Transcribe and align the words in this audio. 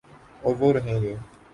اوروہ 0.43 0.73
رہیں 0.73 1.01
گے۔ 1.01 1.15